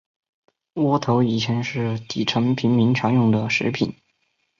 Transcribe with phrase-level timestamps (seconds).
[0.73, 3.93] 窝头以前是底层平民常用的食品。